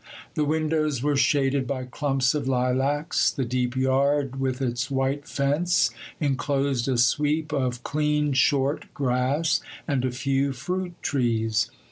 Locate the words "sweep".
6.97-7.53